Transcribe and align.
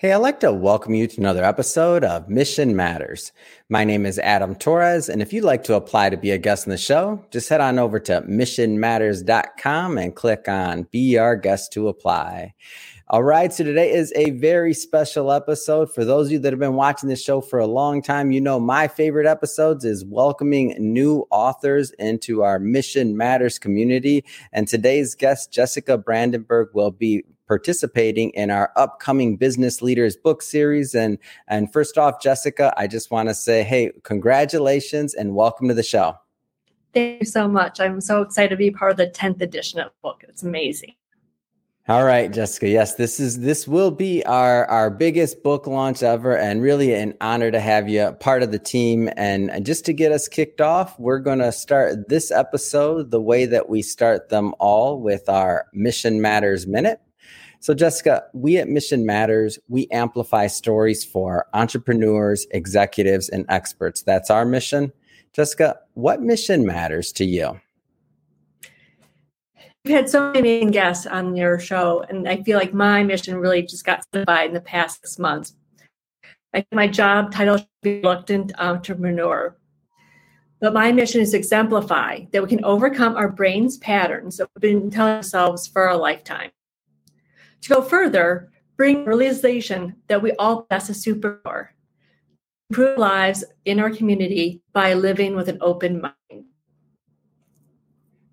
Hey, 0.00 0.12
I'd 0.12 0.16
like 0.16 0.40
to 0.40 0.50
welcome 0.50 0.94
you 0.94 1.06
to 1.06 1.20
another 1.20 1.44
episode 1.44 2.04
of 2.04 2.30
Mission 2.30 2.74
Matters. 2.74 3.32
My 3.68 3.84
name 3.84 4.06
is 4.06 4.18
Adam 4.18 4.54
Torres, 4.54 5.10
and 5.10 5.20
if 5.20 5.30
you'd 5.30 5.44
like 5.44 5.62
to 5.64 5.74
apply 5.74 6.08
to 6.08 6.16
be 6.16 6.30
a 6.30 6.38
guest 6.38 6.66
on 6.66 6.70
the 6.70 6.78
show, 6.78 7.22
just 7.30 7.50
head 7.50 7.60
on 7.60 7.78
over 7.78 8.00
to 8.00 8.22
missionmatters.com 8.22 9.98
and 9.98 10.16
click 10.16 10.48
on 10.48 10.84
Be 10.84 11.18
Our 11.18 11.36
Guest 11.36 11.74
to 11.74 11.88
apply. 11.88 12.54
All 13.08 13.22
right, 13.22 13.52
so 13.52 13.62
today 13.62 13.92
is 13.92 14.10
a 14.16 14.30
very 14.30 14.72
special 14.72 15.30
episode. 15.30 15.92
For 15.92 16.02
those 16.02 16.28
of 16.28 16.32
you 16.32 16.38
that 16.38 16.52
have 16.54 16.60
been 16.60 16.76
watching 16.76 17.10
this 17.10 17.22
show 17.22 17.42
for 17.42 17.58
a 17.58 17.66
long 17.66 18.00
time, 18.00 18.32
you 18.32 18.40
know 18.40 18.58
my 18.58 18.88
favorite 18.88 19.26
episodes 19.26 19.84
is 19.84 20.06
welcoming 20.06 20.76
new 20.78 21.26
authors 21.30 21.90
into 21.98 22.42
our 22.42 22.58
Mission 22.58 23.18
Matters 23.18 23.58
community. 23.58 24.24
And 24.50 24.66
today's 24.66 25.14
guest, 25.14 25.52
Jessica 25.52 25.98
Brandenburg, 25.98 26.70
will 26.72 26.90
be 26.90 27.24
participating 27.50 28.30
in 28.30 28.48
our 28.48 28.70
upcoming 28.76 29.36
business 29.36 29.82
leaders 29.82 30.16
book 30.16 30.40
series 30.40 30.94
and 30.94 31.18
and 31.48 31.72
first 31.72 31.98
off 31.98 32.22
jessica 32.22 32.72
i 32.76 32.86
just 32.86 33.10
want 33.10 33.28
to 33.28 33.34
say 33.34 33.64
hey 33.64 33.90
congratulations 34.04 35.14
and 35.14 35.34
welcome 35.34 35.66
to 35.66 35.74
the 35.74 35.82
show 35.82 36.16
thank 36.94 37.18
you 37.18 37.26
so 37.26 37.48
much 37.48 37.80
i'm 37.80 38.00
so 38.00 38.22
excited 38.22 38.50
to 38.50 38.56
be 38.56 38.70
part 38.70 38.92
of 38.92 38.96
the 38.96 39.08
10th 39.08 39.40
edition 39.40 39.80
of 39.80 39.86
the 39.86 39.92
book 40.00 40.24
it's 40.28 40.44
amazing 40.44 40.94
all 41.88 42.04
right, 42.04 42.30
Jessica. 42.30 42.68
Yes, 42.68 42.94
this 42.94 43.18
is 43.18 43.40
this 43.40 43.66
will 43.66 43.90
be 43.90 44.24
our 44.24 44.64
our 44.66 44.90
biggest 44.90 45.42
book 45.42 45.66
launch 45.66 46.04
ever, 46.04 46.36
and 46.36 46.62
really 46.62 46.94
an 46.94 47.14
honor 47.20 47.50
to 47.50 47.58
have 47.58 47.88
you 47.88 48.12
part 48.20 48.44
of 48.44 48.52
the 48.52 48.60
team. 48.60 49.10
And, 49.16 49.50
and 49.50 49.66
just 49.66 49.84
to 49.86 49.92
get 49.92 50.12
us 50.12 50.28
kicked 50.28 50.60
off, 50.60 50.96
we're 51.00 51.18
going 51.18 51.40
to 51.40 51.50
start 51.50 52.08
this 52.08 52.30
episode 52.30 53.10
the 53.10 53.20
way 53.20 53.44
that 53.46 53.68
we 53.68 53.82
start 53.82 54.28
them 54.28 54.54
all 54.60 55.00
with 55.00 55.28
our 55.28 55.66
Mission 55.72 56.20
Matters 56.20 56.64
Minute. 56.64 57.00
So, 57.62 57.74
Jessica, 57.74 58.24
we 58.32 58.56
at 58.56 58.70
Mission 58.70 59.04
Matters, 59.04 59.58
we 59.68 59.86
amplify 59.90 60.46
stories 60.46 61.04
for 61.04 61.46
entrepreneurs, 61.52 62.46
executives, 62.52 63.28
and 63.28 63.44
experts. 63.50 64.00
That's 64.00 64.30
our 64.30 64.46
mission. 64.46 64.92
Jessica, 65.34 65.78
what 65.92 66.22
mission 66.22 66.64
matters 66.64 67.12
to 67.12 67.26
you? 67.26 67.60
You've 69.84 69.94
had 69.94 70.08
so 70.08 70.32
many 70.32 70.70
guests 70.70 71.06
on 71.06 71.36
your 71.36 71.58
show, 71.58 72.02
and 72.08 72.26
I 72.26 72.42
feel 72.42 72.58
like 72.58 72.72
my 72.72 73.02
mission 73.02 73.36
really 73.36 73.60
just 73.60 73.84
got 73.84 74.04
solidified 74.10 74.48
in 74.48 74.54
the 74.54 74.62
past 74.62 75.00
six 75.02 75.18
months. 75.18 75.54
My 76.72 76.86
job 76.86 77.30
title 77.30 77.58
should 77.58 77.68
be 77.82 78.00
reluctant 78.00 78.52
entrepreneur. 78.58 79.54
But 80.60 80.72
my 80.72 80.92
mission 80.92 81.20
is 81.20 81.32
to 81.32 81.36
exemplify 81.36 82.24
that 82.32 82.42
we 82.42 82.48
can 82.48 82.64
overcome 82.64 83.16
our 83.16 83.28
brain's 83.28 83.76
patterns 83.76 84.38
that 84.38 84.48
we've 84.54 84.62
been 84.62 84.90
telling 84.90 85.14
ourselves 85.14 85.66
for 85.66 85.88
a 85.88 85.96
lifetime. 85.96 86.50
To 87.62 87.68
go 87.68 87.82
further, 87.82 88.50
bring 88.76 89.04
realization 89.04 89.96
that 90.08 90.22
we 90.22 90.32
all 90.32 90.62
possess 90.62 90.88
a 90.90 90.92
superpower, 90.92 91.68
improve 92.70 92.98
lives 92.98 93.44
in 93.64 93.80
our 93.80 93.90
community 93.90 94.62
by 94.72 94.94
living 94.94 95.34
with 95.34 95.48
an 95.48 95.58
open 95.60 96.00
mind. 96.00 96.14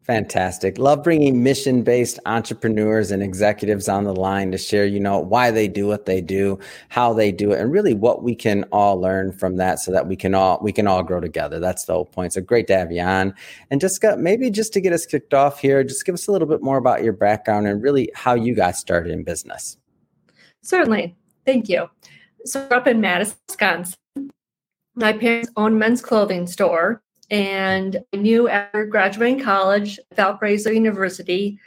Fantastic. 0.08 0.77
Love 0.77 1.03
bringing 1.03 1.44
mission 1.44 1.83
based 1.83 2.17
entrepreneurs 2.25 3.11
and 3.11 3.22
executives 3.22 3.89
on 3.89 4.05
the 4.05 4.16
line 4.16 4.52
to 4.53 4.58
share, 4.58 4.86
you 4.86 5.02
know, 5.02 5.19
why 5.19 5.52
they 5.52 5.67
do 5.67 5.86
what 5.86 6.05
they 6.05 6.22
do, 6.22 6.58
how 6.88 7.11
they 7.11 7.30
do 7.30 7.52
it, 7.52 7.59
and 7.59 7.73
really 7.73 7.94
what 7.94 8.23
we 8.23 8.33
can 8.33 8.63
all 8.72 9.02
learn 9.02 9.33
from 9.33 9.58
that 9.58 9.80
so 9.80 9.91
that 9.91 10.08
we 10.08 10.16
can 10.16 10.33
all 10.33 10.59
we 10.61 10.72
can 10.72 10.88
all 10.88 11.03
grow 11.03 11.19
together. 11.19 11.59
That's 11.59 11.83
the 11.83 11.94
whole 11.94 12.05
point. 12.05 12.31
So 12.31 12.41
great 12.41 12.67
to 12.67 12.78
have 12.78 12.89
you 12.89 13.02
on. 13.02 13.33
And 13.69 13.83
got 14.00 14.17
maybe 14.17 14.50
just 14.50 14.72
to 14.73 14.81
get 14.81 14.94
us 14.94 15.05
kicked 15.05 15.33
off 15.33 15.59
here, 15.59 15.83
just 15.83 16.05
give 16.05 16.16
us 16.16 16.30
a 16.30 16.31
little 16.31 16.47
bit 16.47 16.63
more 16.63 16.78
about 16.78 17.03
your 17.03 17.11
background 17.11 17.67
and 17.67 17.83
really 17.83 18.09
how 18.16 18.33
you 18.33 18.55
got 18.55 18.78
started 18.78 19.11
in 19.11 19.25
business. 19.25 19.78
Certainly. 20.63 21.17
Thank 21.45 21.67
you. 21.67 21.89
So 22.45 22.61
up 22.72 22.88
in 22.88 23.02
Madison, 23.02 23.35
Wisconsin. 23.50 23.97
My 24.95 25.11
parents 25.11 25.50
owned 25.58 25.78
men's 25.78 26.02
clothing 26.02 26.47
store 26.47 27.03
and 27.30 28.03
I 28.14 28.17
knew 28.17 28.47
after 28.47 28.86
graduating 28.86 29.44
college 29.44 30.00
at 30.00 30.16
Valparaiso 30.16 30.69
University 30.69 31.59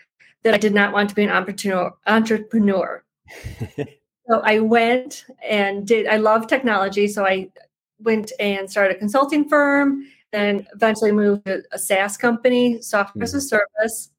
that 0.43 0.55
I 0.55 0.59
did 0.59 0.73
not 0.73 0.93
want 0.93 1.09
to 1.11 1.15
be 1.15 1.25
an 1.25 1.31
entrepreneur. 1.31 1.93
entrepreneur. 2.07 3.05
so 3.77 4.41
I 4.43 4.61
went 4.61 5.27
and 5.47 5.87
did, 5.87 6.07
I 6.07 6.17
love 6.17 6.47
technology. 6.47 7.09
So 7.09 7.27
I 7.27 7.51
went 7.99 8.33
and 8.41 8.71
started 8.71 8.97
a 8.97 8.99
consulting 8.99 9.49
firm, 9.49 10.07
then 10.33 10.67
eventually 10.75 11.13
moved 11.13 11.45
to 11.45 11.63
a 11.73 11.79
SaaS 11.79 12.17
company, 12.17 12.81
software 12.81 13.25
as 13.25 13.35
a 13.35 13.37
mm-hmm. 13.37 13.61
service. 13.83 14.11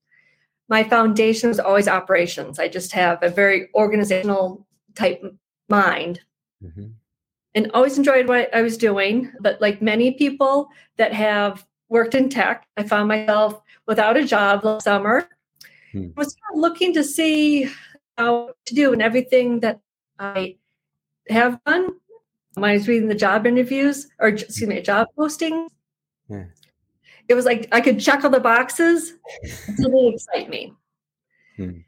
My 0.70 0.84
foundation 0.84 1.50
was 1.50 1.60
always 1.60 1.88
operations. 1.88 2.60
I 2.60 2.68
just 2.68 2.92
have 2.92 3.22
a 3.24 3.30
very 3.30 3.70
organizational 3.74 4.66
type 4.96 5.24
mind. 5.70 6.22
Mm-hmm 6.64 6.92
and 7.56 7.72
always 7.74 7.98
enjoyed 7.98 8.28
what 8.28 8.54
I 8.54 8.62
was 8.62 8.78
doing. 8.78 9.32
But 9.40 9.62
like 9.62 9.82
many 9.82 10.12
people 10.12 10.70
that 10.98 11.14
have 11.14 11.66
worked 11.90 12.16
in 12.16 12.30
tech, 12.30 12.68
I 12.78 12.84
found 12.84 13.08
myself 13.08 13.62
without 13.88 14.18
a 14.18 14.26
job 14.26 14.64
last 14.64 14.84
summer. 14.84 15.28
Hmm. 15.92 16.08
I 16.18 16.20
was 16.20 16.36
looking 16.56 16.94
to 16.94 17.04
see 17.04 17.70
how 18.18 18.52
to 18.66 18.76
do 18.76 18.94
and 18.94 19.02
everything 19.02 19.60
that 19.62 19.80
I 20.20 20.58
have 21.30 21.60
done. 21.66 21.90
When 22.56 22.70
I 22.70 22.74
was 22.74 22.88
reading 22.88 23.08
the 23.08 23.16
job 23.16 23.48
interviews 23.48 24.10
or 24.20 24.28
excuse 24.28 24.68
me, 24.68 24.82
job 24.82 25.08
posting. 25.18 25.70
Yeah. 26.30 26.46
It 27.30 27.34
was 27.34 27.46
like 27.46 27.70
I 27.72 27.80
could 27.80 28.00
check 28.00 28.24
all 28.24 28.30
the 28.30 28.42
boxes. 28.42 29.14
It 29.42 29.78
didn't 29.78 30.14
excite 30.14 30.50
me. 30.50 30.74
Hmm. 31.56 31.80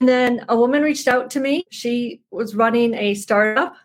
And 0.00 0.08
then 0.08 0.44
a 0.48 0.56
woman 0.56 0.82
reached 0.82 1.06
out 1.06 1.30
to 1.30 1.40
me. 1.40 1.64
She 1.70 2.22
was 2.30 2.56
running 2.56 2.94
a 2.94 3.14
startup 3.14 3.76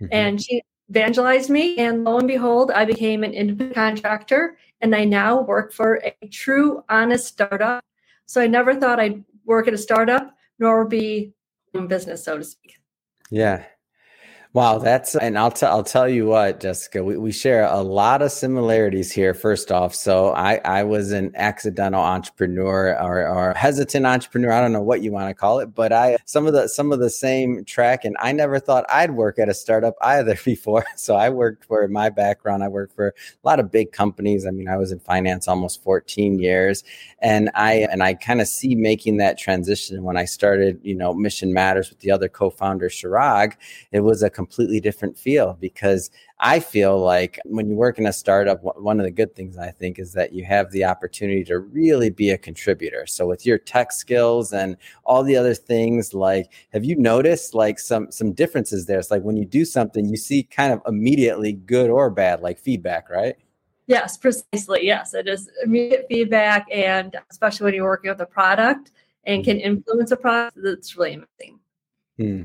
Mm-hmm. 0.00 0.12
And 0.12 0.42
she 0.42 0.62
evangelized 0.90 1.50
me. 1.50 1.76
And 1.76 2.04
lo 2.04 2.18
and 2.18 2.28
behold, 2.28 2.70
I 2.70 2.84
became 2.84 3.24
an 3.24 3.32
independent 3.32 3.74
contractor 3.74 4.58
and 4.80 4.94
I 4.94 5.04
now 5.04 5.40
work 5.40 5.72
for 5.72 6.02
a 6.04 6.28
true, 6.28 6.82
honest 6.88 7.26
startup. 7.26 7.84
So 8.26 8.40
I 8.40 8.46
never 8.46 8.74
thought 8.74 9.00
I'd 9.00 9.24
work 9.44 9.68
at 9.68 9.74
a 9.74 9.78
startup 9.78 10.34
nor 10.58 10.84
be 10.84 11.32
in 11.72 11.86
business, 11.86 12.24
so 12.24 12.38
to 12.38 12.44
speak. 12.44 12.78
Yeah. 13.30 13.64
Wow, 14.54 14.78
that's 14.78 15.16
and 15.16 15.38
I'll 15.38 15.52
tell 15.52 15.72
I'll 15.72 15.84
tell 15.84 16.08
you 16.08 16.26
what, 16.26 16.60
Jessica, 16.60 17.04
we, 17.04 17.16
we 17.18 17.32
share 17.32 17.66
a 17.66 17.82
lot 17.82 18.22
of 18.22 18.32
similarities 18.32 19.12
here. 19.12 19.34
First 19.34 19.72
off, 19.72 19.94
so 19.96 20.30
I 20.34 20.60
I 20.64 20.84
was 20.84 21.12
an 21.12 21.32
accidental 21.36 22.02
entrepreneur 22.02 22.96
or, 23.00 23.28
or 23.28 23.54
hesitant 23.54 24.06
entrepreneur. 24.06 24.52
I 24.52 24.60
don't 24.60 24.72
know 24.72 24.82
what 24.82 25.02
you 25.02 25.12
want 25.12 25.28
to 25.28 25.34
call 25.34 25.60
it, 25.60 25.74
but 25.74 25.92
I 25.92 26.18
some 26.26 26.46
of 26.48 26.52
the 26.54 26.68
some 26.68 26.92
of 26.92 27.00
the 27.00 27.10
same 27.10 27.64
track, 27.64 28.04
and 28.04 28.16
I 28.20 28.32
never 28.32 28.60
thought 28.60 28.86
I'd 28.90 29.12
work 29.12 29.38
at 29.40 29.48
a 29.48 29.54
startup 29.54 29.96
either 30.02 30.36
before. 30.44 30.84
So 30.96 31.16
I 31.16 31.30
worked 31.30 31.64
for 31.66 31.88
my 31.88 32.10
background. 32.10 32.64
I 32.64 32.68
worked 32.68 32.96
for 32.96 33.08
a 33.08 33.48
lot 33.48 33.60
of 33.60 33.72
big 33.72 33.92
companies. 33.92 34.46
I 34.46 34.50
mean, 34.52 34.68
I 34.68 34.78
was 34.78 34.92
in 34.92 35.00
finance 35.00 35.48
almost 35.48 35.82
14 35.84 36.40
years, 36.40 36.84
and 37.20 37.50
I 37.54 37.88
and 37.90 38.04
I 38.04 38.14
kind 38.14 38.40
of 38.40 38.48
see 38.48 38.76
making 38.76 39.18
that 39.18 39.38
transition 39.38 40.04
when 40.04 40.16
I 40.16 40.26
started, 40.26 40.80
you 40.84 40.96
know, 40.96 41.14
Mission 41.14 41.52
Matters 41.52 41.90
with 41.90 42.00
the 42.00 42.12
other 42.12 42.28
co-founder 42.28 42.88
Chirag. 42.88 43.54
It 43.92 44.00
was 44.00 44.22
a 44.22 44.30
completely 44.44 44.78
different 44.78 45.16
feel 45.16 45.56
because 45.58 46.10
I 46.38 46.60
feel 46.60 46.98
like 46.98 47.40
when 47.46 47.70
you 47.70 47.76
work 47.76 47.98
in 47.98 48.06
a 48.06 48.12
startup, 48.12 48.60
one 48.62 49.00
of 49.00 49.04
the 49.04 49.10
good 49.10 49.34
things 49.34 49.56
I 49.56 49.70
think 49.70 49.98
is 49.98 50.12
that 50.12 50.34
you 50.34 50.44
have 50.44 50.70
the 50.70 50.84
opportunity 50.84 51.44
to 51.44 51.58
really 51.58 52.10
be 52.10 52.28
a 52.28 52.36
contributor. 52.36 53.06
So 53.06 53.26
with 53.26 53.46
your 53.46 53.56
tech 53.56 53.90
skills 53.90 54.52
and 54.52 54.76
all 55.04 55.22
the 55.22 55.36
other 55.36 55.54
things, 55.54 56.12
like 56.12 56.52
have 56.74 56.84
you 56.84 56.94
noticed 56.96 57.54
like 57.54 57.78
some 57.78 58.10
some 58.10 58.32
differences 58.32 58.84
there? 58.84 58.98
It's 58.98 59.10
like 59.10 59.22
when 59.22 59.38
you 59.38 59.46
do 59.46 59.64
something, 59.64 60.08
you 60.08 60.18
see 60.18 60.42
kind 60.42 60.74
of 60.74 60.82
immediately 60.86 61.52
good 61.52 61.88
or 61.88 62.10
bad, 62.10 62.42
like 62.42 62.58
feedback, 62.58 63.08
right? 63.08 63.36
Yes, 63.86 64.18
precisely. 64.18 64.80
Yes, 64.82 65.14
it 65.14 65.26
is 65.26 65.50
immediate 65.64 66.06
feedback, 66.08 66.66
and 66.72 67.16
especially 67.30 67.64
when 67.64 67.74
you're 67.74 67.84
working 67.84 68.10
with 68.10 68.20
a 68.20 68.26
product 68.26 68.92
and 69.24 69.42
can 69.44 69.56
mm-hmm. 69.56 69.66
influence 69.66 70.10
a 70.10 70.16
product, 70.16 70.56
that's 70.62 70.96
really 70.96 71.14
amazing. 71.14 71.60
Hmm. 72.18 72.42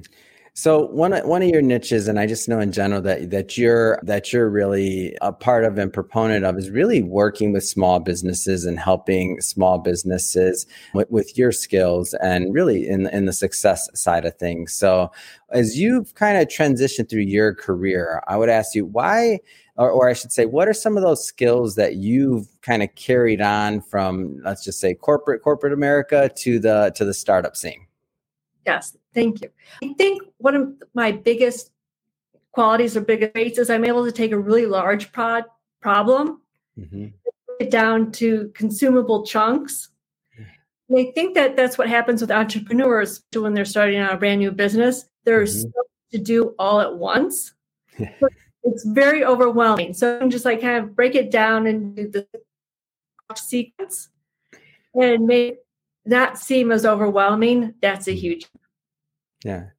So 0.59 0.87
one 0.87 1.13
one 1.25 1.41
of 1.41 1.47
your 1.47 1.61
niches, 1.61 2.09
and 2.09 2.19
I 2.19 2.25
just 2.25 2.49
know 2.49 2.59
in 2.59 2.73
general 2.73 3.01
that 3.03 3.29
that 3.29 3.57
you're 3.57 3.97
that 4.03 4.33
you're 4.33 4.49
really 4.49 5.15
a 5.21 5.31
part 5.31 5.63
of 5.63 5.77
and 5.77 5.91
proponent 5.91 6.43
of, 6.43 6.57
is 6.57 6.69
really 6.69 7.01
working 7.01 7.53
with 7.53 7.63
small 7.63 8.01
businesses 8.01 8.65
and 8.65 8.77
helping 8.77 9.39
small 9.39 9.77
businesses 9.77 10.67
with, 10.93 11.09
with 11.09 11.37
your 11.37 11.53
skills 11.53 12.13
and 12.15 12.53
really 12.53 12.89
in 12.89 13.07
in 13.07 13.23
the 13.23 13.31
success 13.31 13.87
side 13.93 14.25
of 14.25 14.35
things. 14.35 14.73
So 14.73 15.13
as 15.49 15.79
you've 15.79 16.13
kind 16.15 16.37
of 16.37 16.49
transitioned 16.49 17.09
through 17.09 17.21
your 17.21 17.55
career, 17.55 18.21
I 18.27 18.35
would 18.35 18.49
ask 18.49 18.75
you 18.75 18.85
why. 18.85 19.39
Or, 19.77 19.89
or 19.89 20.09
I 20.09 20.13
should 20.13 20.33
say, 20.33 20.45
what 20.45 20.67
are 20.67 20.73
some 20.73 20.97
of 20.97 21.03
those 21.03 21.25
skills 21.25 21.75
that 21.75 21.95
you've 21.95 22.49
kind 22.61 22.83
of 22.83 22.93
carried 22.95 23.39
on 23.39 23.79
from, 23.79 24.41
let's 24.43 24.65
just 24.65 24.81
say, 24.81 24.93
corporate 24.93 25.41
corporate 25.41 25.71
America 25.71 26.29
to 26.35 26.59
the 26.59 26.91
to 26.95 27.05
the 27.05 27.13
startup 27.13 27.55
scene? 27.55 27.87
Yes, 28.65 28.97
thank 29.19 29.41
you. 29.41 29.49
I 29.83 29.93
think 29.93 30.21
one 30.37 30.55
of 30.55 30.73
my 30.93 31.11
biggest 31.11 31.71
qualities 32.51 32.95
or 32.95 33.01
biggest 33.01 33.33
traits 33.33 33.59
is 33.59 33.69
I'm 33.69 33.85
able 33.85 34.05
to 34.05 34.11
take 34.11 34.31
a 34.31 34.39
really 34.39 34.65
large 34.65 35.11
prod 35.11 35.45
problem, 35.81 36.41
mm-hmm. 36.77 37.07
it 37.59 37.71
down 37.71 38.11
to 38.13 38.51
consumable 38.53 39.25
chunks. 39.25 39.89
And 40.89 40.97
I 40.97 41.11
think 41.13 41.35
that 41.35 41.55
that's 41.55 41.77
what 41.77 41.87
happens 41.87 42.21
with 42.21 42.31
entrepreneurs 42.31 43.23
when 43.33 43.53
they're 43.53 43.65
starting 43.65 43.99
out 43.99 44.13
a 44.13 44.17
brand 44.17 44.39
new 44.39 44.51
business. 44.51 45.05
They're 45.23 45.43
mm-hmm. 45.43 45.61
so 45.61 45.71
to 46.11 46.17
do 46.17 46.55
all 46.57 46.81
at 46.81 46.95
once. 46.95 47.53
it's 48.63 48.85
very 48.85 49.23
overwhelming. 49.23 49.93
So 49.93 50.19
I'm 50.19 50.29
just 50.29 50.45
like 50.45 50.61
kind 50.61 50.83
of 50.83 50.95
break 50.95 51.15
it 51.15 51.29
down 51.29 51.67
do 51.67 51.95
the 51.95 52.27
sequence 53.35 54.09
and 54.95 55.25
make 55.25 55.57
that 56.05 56.37
seem 56.37 56.71
as 56.71 56.85
overwhelming. 56.85 57.75
That's 57.81 58.07
a 58.07 58.15
huge. 58.15 58.47
Yeah. 59.43 59.69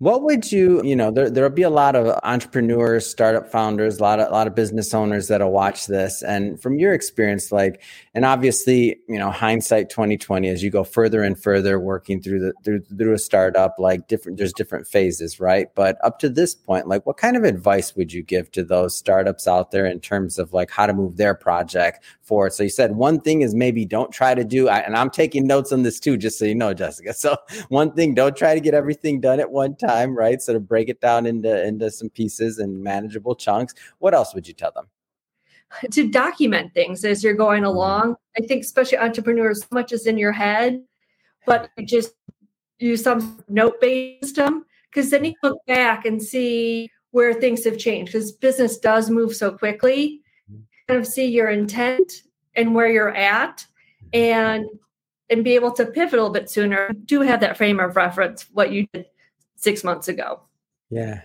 What 0.00 0.22
would 0.22 0.50
you, 0.50 0.82
you 0.82 0.96
know, 0.96 1.10
there 1.10 1.28
there'll 1.28 1.50
be 1.50 1.60
a 1.60 1.68
lot 1.68 1.94
of 1.94 2.18
entrepreneurs, 2.22 3.06
startup 3.06 3.52
founders, 3.52 3.98
a 3.98 4.02
lot 4.02 4.18
of 4.18 4.28
a 4.28 4.32
lot 4.32 4.46
of 4.46 4.54
business 4.54 4.94
owners 4.94 5.28
that'll 5.28 5.52
watch 5.52 5.88
this. 5.88 6.22
And 6.22 6.58
from 6.58 6.78
your 6.78 6.94
experience, 6.94 7.52
like, 7.52 7.82
and 8.14 8.24
obviously, 8.24 8.98
you 9.10 9.18
know, 9.18 9.30
hindsight 9.30 9.90
2020, 9.90 10.48
as 10.48 10.62
you 10.62 10.70
go 10.70 10.84
further 10.84 11.22
and 11.22 11.38
further 11.38 11.78
working 11.78 12.22
through 12.22 12.40
the 12.40 12.54
through 12.64 12.80
through 12.96 13.12
a 13.12 13.18
startup, 13.18 13.74
like 13.78 14.08
different 14.08 14.38
there's 14.38 14.54
different 14.54 14.86
phases, 14.86 15.38
right? 15.38 15.66
But 15.74 15.98
up 16.02 16.18
to 16.20 16.30
this 16.30 16.54
point, 16.54 16.88
like 16.88 17.04
what 17.04 17.18
kind 17.18 17.36
of 17.36 17.44
advice 17.44 17.94
would 17.94 18.10
you 18.10 18.22
give 18.22 18.50
to 18.52 18.64
those 18.64 18.96
startups 18.96 19.46
out 19.46 19.70
there 19.70 19.84
in 19.84 20.00
terms 20.00 20.38
of 20.38 20.54
like 20.54 20.70
how 20.70 20.86
to 20.86 20.94
move 20.94 21.18
their 21.18 21.34
project 21.34 22.02
forward? 22.22 22.54
So 22.54 22.62
you 22.62 22.70
said 22.70 22.96
one 22.96 23.20
thing 23.20 23.42
is 23.42 23.54
maybe 23.54 23.84
don't 23.84 24.10
try 24.10 24.34
to 24.34 24.44
do, 24.44 24.70
and 24.70 24.96
I'm 24.96 25.10
taking 25.10 25.46
notes 25.46 25.72
on 25.72 25.82
this 25.82 26.00
too, 26.00 26.16
just 26.16 26.38
so 26.38 26.46
you 26.46 26.54
know, 26.54 26.72
Jessica. 26.72 27.12
So 27.20 27.36
one 27.68 27.92
thing, 27.92 28.14
don't 28.14 28.34
try 28.34 28.54
to 28.54 28.60
get 28.60 28.72
everything 28.72 29.20
done 29.20 29.40
at 29.40 29.50
one 29.50 29.76
time 29.76 29.89
time, 29.90 30.16
right? 30.16 30.40
Sort 30.40 30.56
of 30.56 30.68
break 30.68 30.88
it 30.88 31.00
down 31.00 31.26
into 31.26 31.66
into 31.66 31.90
some 31.90 32.10
pieces 32.10 32.58
and 32.58 32.82
manageable 32.82 33.34
chunks. 33.34 33.74
What 33.98 34.14
else 34.14 34.34
would 34.34 34.46
you 34.46 34.54
tell 34.54 34.72
them? 34.72 34.86
To 35.92 36.08
document 36.08 36.74
things 36.74 37.04
as 37.04 37.22
you're 37.22 37.34
going 37.34 37.62
mm-hmm. 37.62 37.76
along. 37.76 38.16
I 38.36 38.42
think 38.42 38.64
especially 38.64 38.98
entrepreneurs, 38.98 39.60
so 39.60 39.68
much 39.70 39.92
is 39.92 40.06
in 40.06 40.18
your 40.18 40.32
head, 40.32 40.82
but 41.46 41.70
you 41.76 41.86
just 41.86 42.14
use 42.78 43.02
some 43.02 43.42
note-based 43.48 44.24
system 44.24 44.64
because 44.90 45.10
then 45.10 45.24
you 45.24 45.34
look 45.42 45.58
back 45.66 46.06
and 46.06 46.20
see 46.20 46.90
where 47.12 47.34
things 47.34 47.64
have 47.64 47.78
changed 47.78 48.12
because 48.12 48.32
business 48.32 48.78
does 48.78 49.10
move 49.10 49.34
so 49.34 49.52
quickly. 49.52 50.22
Mm-hmm. 50.50 50.62
Kind 50.88 51.00
of 51.00 51.06
see 51.06 51.26
your 51.26 51.50
intent 51.50 52.22
and 52.54 52.74
where 52.74 52.90
you're 52.90 53.14
at 53.14 53.64
mm-hmm. 54.12 54.34
and 54.34 54.66
and 55.28 55.44
be 55.44 55.54
able 55.54 55.70
to 55.70 55.86
pivot 55.86 56.14
a 56.14 56.16
little 56.16 56.30
bit 56.30 56.50
sooner. 56.50 56.90
Do 57.04 57.20
have 57.20 57.38
that 57.40 57.56
frame 57.56 57.78
of 57.78 57.94
reference, 57.94 58.46
what 58.52 58.72
you 58.72 58.88
did 58.92 59.06
six 59.60 59.84
months 59.84 60.08
ago. 60.08 60.40
Yeah. 60.90 61.22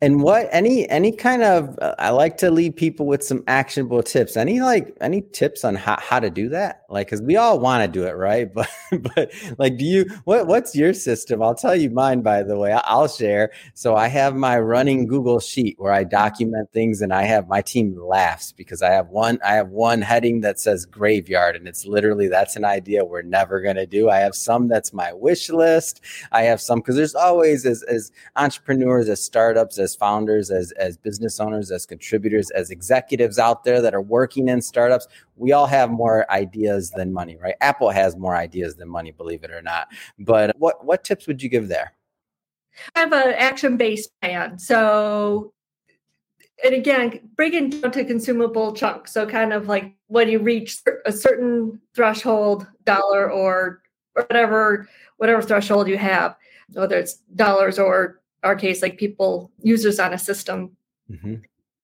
And 0.00 0.22
what 0.22 0.48
any 0.52 0.88
any 0.88 1.12
kind 1.12 1.42
of 1.42 1.78
uh, 1.80 1.94
I 1.98 2.10
like 2.10 2.36
to 2.38 2.50
leave 2.50 2.76
people 2.76 3.06
with 3.06 3.24
some 3.24 3.42
actionable 3.46 4.02
tips. 4.02 4.36
Any 4.36 4.60
like 4.60 4.96
any 5.00 5.22
tips 5.22 5.64
on 5.64 5.74
how, 5.74 5.96
how 5.98 6.20
to 6.20 6.30
do 6.30 6.48
that? 6.50 6.82
Like 6.90 7.08
cuz 7.08 7.20
we 7.20 7.36
all 7.36 7.60
want 7.60 7.82
to 7.84 7.88
do 7.88 8.06
it, 8.06 8.12
right? 8.16 8.50
But 8.90 9.12
but 9.14 9.30
like 9.58 9.76
do 9.76 9.84
you 9.84 10.06
what 10.24 10.46
what's 10.46 10.74
your 10.74 10.94
system? 10.94 11.42
I'll 11.42 11.54
tell 11.54 11.76
you 11.76 11.90
mine 11.90 12.22
by 12.22 12.42
the 12.42 12.56
way. 12.56 12.72
I'll 12.72 13.08
share. 13.08 13.50
So 13.74 13.94
I 13.94 14.08
have 14.08 14.34
my 14.34 14.58
running 14.58 15.06
Google 15.06 15.40
sheet 15.40 15.74
where 15.78 15.92
I 15.92 16.04
document 16.04 16.72
things 16.72 17.02
and 17.02 17.12
I 17.12 17.24
have 17.24 17.48
my 17.48 17.60
team 17.60 17.94
laughs 18.00 18.52
because 18.52 18.80
I 18.80 18.90
have 18.92 19.08
one 19.10 19.38
I 19.44 19.54
have 19.54 19.68
one 19.68 20.00
heading 20.00 20.40
that 20.40 20.58
says 20.58 20.86
graveyard 20.86 21.56
and 21.56 21.68
it's 21.68 21.84
literally 21.84 22.28
that's 22.28 22.56
an 22.56 22.64
idea 22.64 23.04
we're 23.04 23.22
never 23.22 23.60
going 23.60 23.76
to 23.76 23.86
do. 23.86 24.08
I 24.08 24.20
have 24.20 24.34
some 24.34 24.68
that's 24.68 24.94
my 24.94 25.12
wish 25.12 25.50
list. 25.50 26.00
I 26.32 26.44
have 26.44 26.60
some 26.60 26.80
cuz 26.80 26.96
there's 26.96 27.14
always 27.14 27.66
as 27.66 27.82
as 27.82 28.10
entrepreneurs 28.36 29.10
as 29.10 29.22
startups 29.22 29.78
as 29.78 29.94
founders, 29.94 30.50
as 30.50 30.72
as 30.72 30.96
business 30.96 31.38
owners, 31.38 31.70
as 31.70 31.84
contributors, 31.84 32.50
as 32.52 32.70
executives 32.70 33.38
out 33.38 33.64
there 33.64 33.82
that 33.82 33.94
are 33.94 34.00
working 34.00 34.48
in 34.48 34.62
startups, 34.62 35.06
we 35.36 35.52
all 35.52 35.66
have 35.66 35.90
more 35.90 36.30
ideas 36.30 36.77
than 36.90 37.12
money, 37.12 37.36
right? 37.36 37.54
Apple 37.60 37.90
has 37.90 38.16
more 38.16 38.36
ideas 38.36 38.76
than 38.76 38.88
money, 38.88 39.10
believe 39.10 39.44
it 39.44 39.50
or 39.50 39.62
not. 39.62 39.88
But 40.18 40.56
what 40.58 40.84
what 40.84 41.04
tips 41.04 41.26
would 41.26 41.42
you 41.42 41.48
give 41.48 41.68
there? 41.68 41.92
I 42.94 43.00
have 43.00 43.12
an 43.12 43.34
action 43.36 43.76
based 43.76 44.10
plan. 44.20 44.58
So, 44.58 45.52
and 46.64 46.74
again, 46.74 47.20
it 47.54 47.80
down 47.82 47.92
to 47.92 48.04
consumable 48.04 48.72
chunks. 48.74 49.12
So, 49.12 49.26
kind 49.26 49.52
of 49.52 49.68
like 49.68 49.94
when 50.06 50.28
you 50.28 50.38
reach 50.38 50.78
a 51.04 51.12
certain 51.12 51.80
threshold, 51.94 52.66
dollar 52.84 53.30
or 53.30 53.82
whatever 54.14 54.88
whatever 55.18 55.42
threshold 55.42 55.88
you 55.88 55.98
have, 55.98 56.36
whether 56.72 56.96
it's 56.96 57.14
dollars 57.34 57.78
or 57.78 58.20
our 58.44 58.54
case, 58.54 58.82
like 58.82 58.98
people, 58.98 59.50
users 59.62 59.98
on 59.98 60.14
a 60.14 60.18
system. 60.18 60.76
Mm-hmm. 61.10 61.34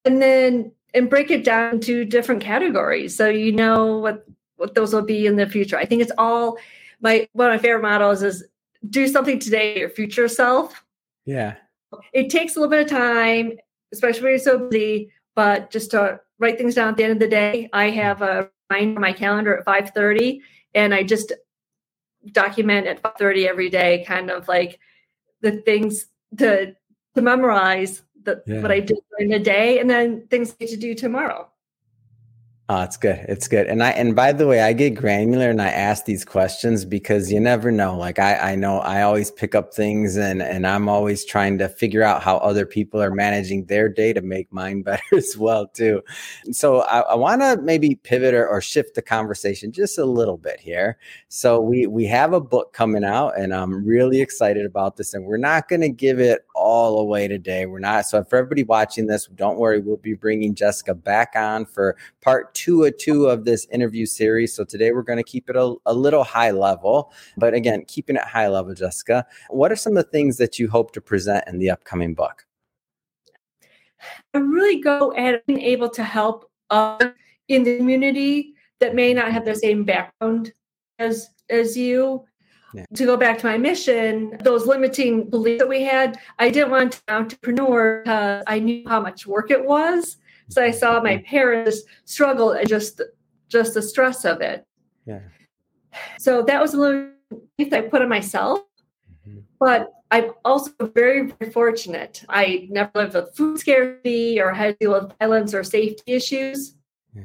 And 0.05 0.21
then 0.21 0.71
and 0.95 1.09
break 1.09 1.29
it 1.29 1.43
down 1.43 1.81
to 1.81 2.05
different 2.05 2.41
categories 2.41 3.15
so 3.15 3.27
you 3.27 3.51
know 3.51 3.97
what 3.97 4.25
what 4.57 4.75
those 4.75 4.93
will 4.93 5.01
be 5.01 5.25
in 5.25 5.35
the 5.35 5.47
future. 5.47 5.77
I 5.77 5.85
think 5.85 6.01
it's 6.01 6.11
all 6.17 6.57
my 7.01 7.27
one 7.33 7.47
of 7.47 7.53
my 7.53 7.61
favorite 7.61 7.81
models 7.81 8.23
is 8.23 8.43
do 8.89 9.07
something 9.07 9.39
today 9.39 9.79
your 9.79 9.89
future 9.89 10.27
self. 10.27 10.83
Yeah. 11.25 11.55
It 12.13 12.29
takes 12.29 12.55
a 12.55 12.59
little 12.59 12.69
bit 12.69 12.81
of 12.81 12.89
time, 12.89 13.53
especially 13.91 14.21
when 14.21 14.31
you're 14.31 14.39
so 14.39 14.67
busy, 14.69 15.11
but 15.35 15.71
just 15.71 15.91
to 15.91 16.19
write 16.39 16.57
things 16.57 16.75
down 16.75 16.89
at 16.89 16.97
the 16.97 17.03
end 17.03 17.13
of 17.13 17.19
the 17.19 17.27
day. 17.27 17.69
I 17.73 17.89
have 17.89 18.21
a 18.21 18.49
reminder 18.69 18.97
on 18.97 19.01
my 19.01 19.13
calendar 19.13 19.57
at 19.57 19.65
5:30 19.65 20.41
and 20.73 20.93
I 20.93 21.03
just 21.03 21.31
document 22.31 22.87
at 22.87 23.01
5:30 23.01 23.47
every 23.47 23.69
day 23.69 24.03
kind 24.07 24.29
of 24.29 24.47
like 24.47 24.79
the 25.41 25.51
things 25.61 26.07
to 26.37 26.75
to 27.15 27.21
memorize 27.21 28.01
the, 28.23 28.43
yeah. 28.45 28.61
what 28.61 28.71
I 28.71 28.79
did 28.79 28.97
during 29.11 29.31
the 29.31 29.39
day, 29.39 29.79
and 29.79 29.89
then 29.89 30.27
things 30.27 30.53
to 30.53 30.77
do 30.77 30.93
tomorrow. 30.93 31.49
Oh, 32.67 32.81
it's 32.81 32.97
good. 32.97 33.23
It's 33.29 33.47
good. 33.47 33.67
And 33.67 33.83
I 33.83 33.91
and 33.91 34.15
by 34.15 34.31
the 34.31 34.47
way, 34.47 34.61
I 34.61 34.73
get 34.73 34.95
granular 34.95 35.51
and 35.51 35.61
I 35.61 35.69
ask 35.69 36.05
these 36.05 36.25
questions 36.25 36.83
because 36.83 37.31
you 37.31 37.39
never 37.39 37.71
know. 37.71 37.95
Like 37.95 38.17
I 38.17 38.53
I 38.53 38.55
know 38.55 38.79
I 38.79 39.03
always 39.03 39.29
pick 39.29 39.53
up 39.53 39.71
things 39.71 40.17
and 40.17 40.41
and 40.41 40.65
I'm 40.65 40.89
always 40.89 41.23
trying 41.25 41.59
to 41.59 41.69
figure 41.69 42.01
out 42.01 42.23
how 42.23 42.37
other 42.37 42.65
people 42.65 42.99
are 43.03 43.11
managing 43.11 43.65
their 43.65 43.87
day 43.87 44.13
to 44.13 44.21
make 44.23 44.51
mine 44.51 44.81
better 44.83 45.03
as 45.15 45.37
well 45.37 45.67
too. 45.67 46.01
so 46.51 46.81
I, 46.81 47.01
I 47.01 47.13
want 47.13 47.41
to 47.41 47.61
maybe 47.61 47.99
pivot 48.01 48.33
or, 48.33 48.47
or 48.47 48.61
shift 48.61 48.95
the 48.95 49.03
conversation 49.03 49.71
just 49.71 49.99
a 49.99 50.05
little 50.05 50.37
bit 50.37 50.59
here. 50.59 50.97
So 51.27 51.61
we 51.61 51.85
we 51.85 52.05
have 52.05 52.33
a 52.33 52.41
book 52.41 52.73
coming 52.73 53.03
out 53.03 53.37
and 53.37 53.53
I'm 53.53 53.85
really 53.85 54.21
excited 54.21 54.65
about 54.65 54.97
this 54.97 55.13
and 55.13 55.23
we're 55.23 55.37
not 55.37 55.67
going 55.69 55.81
to 55.81 55.89
give 55.89 56.19
it 56.19 56.43
all 56.55 56.99
away 56.99 57.27
today. 57.27 57.67
We're 57.67 57.77
not. 57.77 58.07
So 58.07 58.23
for 58.23 58.37
everybody 58.37 58.63
watching 58.63 59.05
this, 59.05 59.27
don't 59.35 59.59
worry, 59.59 59.81
we'll 59.81 59.97
be 59.97 60.15
bringing 60.15 60.55
Jessica 60.55 60.95
back 60.95 61.33
on 61.35 61.67
for 61.67 61.95
part 62.21 62.54
two 62.55 62.83
of 62.83 62.97
two 62.97 63.27
of 63.27 63.45
this 63.45 63.67
interview 63.71 64.05
series. 64.07 64.55
So 64.55 64.63
today 64.63 64.91
we're 64.91 65.03
going 65.03 65.17
to 65.17 65.23
keep 65.23 65.49
it 65.49 65.55
a, 65.55 65.75
a 65.85 65.93
little 65.93 66.23
high 66.23 66.51
level. 66.51 67.13
But 67.37 67.53
again, 67.53 67.85
keeping 67.87 68.15
it 68.15 68.23
high 68.23 68.47
level, 68.47 68.73
Jessica, 68.73 69.25
what 69.49 69.71
are 69.71 69.75
some 69.75 69.95
of 69.95 70.05
the 70.05 70.09
things 70.09 70.37
that 70.37 70.57
you 70.57 70.69
hope 70.69 70.91
to 70.93 71.01
present 71.01 71.43
in 71.47 71.59
the 71.59 71.69
upcoming 71.69 72.15
book? 72.15 72.47
I 74.33 74.39
really 74.39 74.81
go 74.81 75.13
at 75.15 75.45
being 75.45 75.61
able 75.61 75.89
to 75.89 76.03
help 76.03 76.49
uh, 76.69 77.09
in 77.47 77.63
the 77.63 77.77
community 77.77 78.55
that 78.79 78.95
may 78.95 79.13
not 79.13 79.31
have 79.31 79.45
the 79.45 79.55
same 79.55 79.83
background 79.83 80.53
as 80.99 81.29
as 81.49 81.77
you. 81.77 82.25
Yeah. 82.73 82.83
To 82.95 83.05
go 83.05 83.15
back 83.15 83.37
to 83.37 83.45
my 83.45 83.57
mission, 83.57 84.37
those 84.43 84.65
limiting 84.65 85.29
beliefs 85.29 85.59
that 85.59 85.69
we 85.69 85.81
had, 85.81 86.19
I 86.39 86.49
didn't 86.49 86.71
want 86.71 86.91
to 86.91 86.97
be 86.97 87.03
an 87.07 87.15
entrepreneur 87.15 88.01
because 88.03 88.43
I 88.47 88.59
knew 88.59 88.83
how 88.85 88.99
much 88.99 89.25
work 89.25 89.49
it 89.49 89.63
was 89.63 90.17
so 90.49 90.63
I 90.63 90.71
saw 90.71 91.01
my 91.01 91.17
parents 91.17 91.81
struggle 92.05 92.51
and 92.51 92.67
just 92.67 93.01
just 93.47 93.73
the 93.73 93.81
stress 93.81 94.25
of 94.25 94.41
it. 94.41 94.65
Yeah. 95.05 95.21
So 96.19 96.41
that 96.43 96.61
was 96.61 96.73
a 96.73 96.79
little 96.79 97.09
I 97.59 97.81
put 97.81 98.01
on 98.01 98.09
myself. 98.09 98.59
Mm-hmm. 99.27 99.39
But 99.59 99.91
I'm 100.11 100.31
also 100.43 100.71
very, 100.93 101.31
very 101.31 101.51
fortunate. 101.51 102.23
I 102.29 102.67
never 102.69 102.91
lived 102.95 103.15
with 103.15 103.35
food 103.35 103.59
scarcity 103.59 104.39
or 104.39 104.53
had 104.53 104.79
to 104.79 104.85
deal 104.85 104.93
with 104.93 105.13
violence 105.19 105.53
or 105.53 105.63
safety 105.63 106.13
issues. 106.13 106.75
Yeah. 107.13 107.23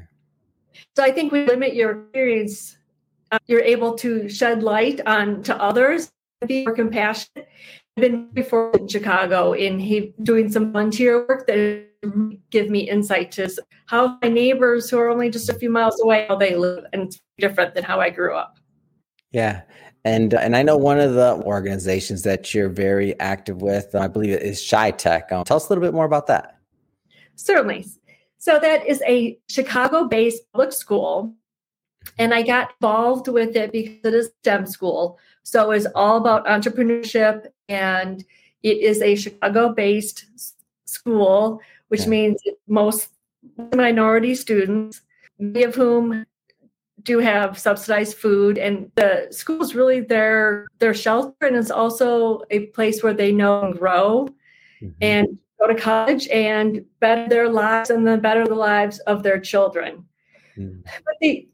So 0.97 1.05
I 1.05 1.13
think 1.13 1.33
we 1.33 1.45
limit 1.47 1.75
your 1.75 2.03
experience. 2.03 2.79
Uh, 3.33 3.39
you're 3.47 3.63
able 3.63 3.95
to 3.99 4.29
shed 4.29 4.63
light 4.63 5.01
on 5.07 5.43
to 5.45 5.57
others, 5.63 6.11
be 6.47 6.65
more 6.65 6.75
compassionate. 6.75 7.49
Been 8.01 8.31
before 8.33 8.73
in 8.79 8.89
Chicago 8.89 9.53
in 9.53 9.79
he, 9.79 10.15
doing 10.23 10.51
some 10.51 10.73
volunteer 10.73 11.27
work 11.27 11.47
that 11.47 11.87
give 12.51 12.71
me 12.71 12.89
insight 12.89 13.31
to 13.33 13.49
how 13.87 14.17
my 14.23 14.29
neighbors 14.29 14.89
who 14.89 14.99
are 14.99 15.11
only 15.11 15.29
just 15.29 15.51
a 15.51 15.55
few 15.55 15.69
miles 15.69 16.01
away 16.01 16.25
how 16.29 16.37
they 16.37 16.57
live 16.57 16.85
and 16.93 17.03
it's 17.03 17.21
different 17.39 17.75
than 17.75 17.85
how 17.85 18.01
I 18.01 18.09
grew 18.09 18.35
up. 18.35 18.59
Yeah. 19.33 19.63
And 20.05 20.33
and 20.33 20.57
I 20.57 20.63
know 20.63 20.79
one 20.79 20.99
of 20.99 21.13
the 21.13 21.35
organizations 21.45 22.23
that 22.23 22.55
you're 22.55 22.71
very 22.71 23.19
active 23.21 23.61
with, 23.61 23.95
I 23.95 24.09
believe 24.09 24.33
it 24.33 24.43
is 24.43 24.61
ChiTech. 24.61 25.31
Um, 25.31 25.45
tell 25.45 25.59
us 25.59 25.67
a 25.67 25.69
little 25.69 25.85
bit 25.85 25.93
more 25.93 26.07
about 26.07 26.27
that. 26.29 26.57
Certainly. 27.37 27.87
So 28.39 28.59
that 28.59 28.87
is 28.87 29.03
a 29.07 29.39
Chicago-based 29.49 30.43
public 30.53 30.73
school, 30.73 31.35
and 32.19 32.35
I 32.35 32.43
got 32.43 32.73
involved 32.81 33.29
with 33.29 33.57
it 33.57 33.73
because 33.73 33.99
it 34.05 34.15
is 34.15 34.31
STEM 34.43 34.67
school. 34.67 35.19
So 35.43 35.71
it's 35.71 35.87
all 35.95 36.17
about 36.17 36.47
entrepreneurship, 36.47 37.47
and 37.69 38.25
it 38.63 38.79
is 38.79 39.03
a 39.03 39.17
Chicago-based 39.17 40.27
school 40.85 41.61
which 41.91 42.03
yeah. 42.03 42.09
means 42.09 42.43
most 42.69 43.11
minority 43.75 44.35
students, 44.35 45.03
many 45.39 45.65
of 45.65 45.75
whom 45.75 46.25
do 47.03 47.19
have 47.19 47.59
subsidized 47.59 48.17
food 48.17 48.59
and 48.59 48.91
the 48.95 49.27
school 49.31 49.63
is 49.63 49.75
really 49.75 50.01
their 50.01 50.67
their 50.79 50.93
shelter 50.93 51.47
and 51.47 51.57
it's 51.57 51.71
also 51.71 52.43
a 52.51 52.67
place 52.67 53.03
where 53.03 53.15
they 53.15 53.33
know 53.33 53.63
and 53.63 53.79
grow 53.79 54.29
mm-hmm. 54.83 54.91
and 55.01 55.39
go 55.59 55.67
to 55.67 55.75
college 55.75 56.29
and 56.29 56.85
better 57.01 57.27
their 57.29 57.49
lives 57.49 57.89
and 57.89 58.07
then 58.07 58.21
better 58.21 58.47
the 58.47 58.55
lives 58.55 58.99
of 59.01 59.23
their 59.23 59.41
children. 59.41 60.05
Mm. 60.59 60.83
But 60.85 61.15
they 61.23 61.49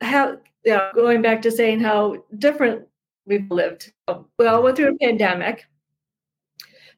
have, 0.00 0.40
you 0.64 0.72
know, 0.72 0.90
going 0.94 1.22
back 1.22 1.42
to 1.42 1.50
saying 1.50 1.80
how 1.80 2.24
different 2.38 2.86
we've 3.26 3.50
lived. 3.50 3.92
We 4.38 4.46
all 4.46 4.62
went 4.62 4.76
through 4.76 4.94
a 4.94 4.98
pandemic, 4.98 5.66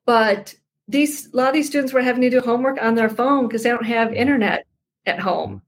but 0.07 0.55
these 0.89 1.33
a 1.33 1.37
lot 1.37 1.49
of 1.49 1.55
these 1.55 1.69
students 1.69 1.93
were 1.93 2.03
having 2.03 2.23
to 2.23 2.31
do 2.31 2.41
homework 2.41 2.83
on 2.83 2.95
their 2.95 3.09
phone 3.09 3.47
because 3.47 3.63
they 3.63 3.71
don't 3.71 3.87
have 3.87 4.13
internet 4.13 4.67
at 5.07 5.21
home. 5.21 5.63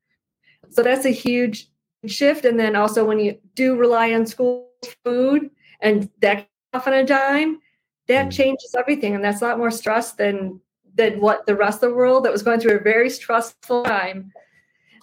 So 0.70 0.82
that's 0.82 1.04
a 1.04 1.10
huge 1.10 1.68
shift. 2.06 2.44
And 2.44 2.58
then 2.58 2.76
also 2.76 3.04
when 3.04 3.18
you 3.18 3.38
do 3.54 3.76
rely 3.76 4.12
on 4.12 4.26
school 4.26 4.68
food 5.04 5.50
and 5.80 6.10
that 6.20 6.48
off 6.72 6.86
on 6.86 6.94
a 6.94 7.04
dime, 7.04 7.60
that 8.08 8.28
mm. 8.28 8.32
changes 8.32 8.74
everything. 8.76 9.14
And 9.14 9.24
that's 9.24 9.40
a 9.40 9.44
lot 9.44 9.58
more 9.58 9.70
stress 9.70 10.12
than 10.12 10.60
than 10.96 11.20
what 11.20 11.46
the 11.46 11.56
rest 11.56 11.82
of 11.82 11.90
the 11.90 11.96
world 11.96 12.24
that 12.24 12.32
was 12.32 12.42
going 12.42 12.60
through 12.60 12.76
a 12.76 12.82
very 12.82 13.10
stressful 13.10 13.84
time. 13.84 14.32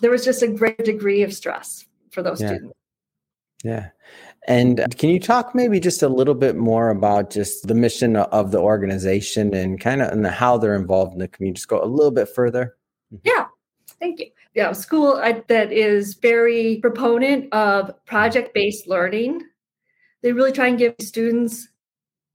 There 0.02 0.12
was 0.12 0.26
just 0.26 0.42
a 0.42 0.48
great 0.48 0.84
degree 0.84 1.22
of 1.22 1.34
stress 1.34 1.86
for 2.12 2.22
those 2.22 2.42
yeah. 2.42 2.48
students. 2.48 2.76
Yeah. 3.64 3.90
And 4.48 4.98
can 4.98 5.10
you 5.10 5.20
talk 5.20 5.54
maybe 5.54 5.80
just 5.80 6.02
a 6.02 6.10
little 6.10 6.34
bit 6.34 6.56
more 6.56 6.90
about 6.90 7.30
just 7.30 7.68
the 7.68 7.76
mission 7.76 8.16
of 8.16 8.52
the 8.52 8.60
organization 8.60 9.54
and 9.54 9.80
kind 9.80 10.02
of 10.02 10.12
and 10.12 10.26
how 10.26 10.58
they're 10.58 10.76
involved 10.76 11.14
in 11.14 11.20
the 11.20 11.28
community? 11.28 11.58
Just 11.58 11.68
go 11.68 11.84
a 11.84 11.86
little 11.86 12.12
bit 12.12 12.28
further. 12.28 12.76
Yeah, 13.24 13.46
thank 14.00 14.20
you. 14.20 14.28
Yeah, 14.56 14.72
school 14.72 15.14
I, 15.14 15.44
that 15.48 15.72
is 15.72 16.16
very 16.16 16.80
proponent 16.82 17.54
of 17.54 17.94
project-based 18.06 18.88
learning. 18.88 19.44
They 20.24 20.34
really 20.34 20.52
try 20.52 20.68
and 20.68 20.78
give 20.78 20.96
students 21.00 21.70